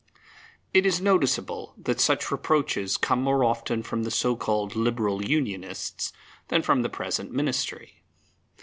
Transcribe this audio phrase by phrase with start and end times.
[0.73, 6.11] It is noticeable that such reproaches come more often from the so called Liberal Unionists
[6.47, 8.01] than from the present Ministry.